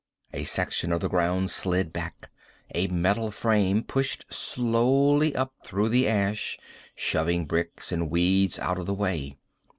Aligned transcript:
A 0.33 0.45
section 0.45 0.91
of 0.91 0.99
the 1.01 1.09
ground 1.09 1.51
slid 1.51 1.93
back. 1.93 2.31
A 2.73 2.87
metal 2.87 3.29
frame 3.29 3.83
pushed 3.83 4.25
slowly 4.33 5.35
up 5.35 5.53
through 5.63 5.89
the 5.89 6.07
ash, 6.07 6.57
shoving 6.95 7.45
bricks 7.45 7.91
and 7.91 8.09
weeds 8.09 8.57
out 8.57 8.79
of 8.79 8.87
the 8.87 8.95
way. 8.95 9.37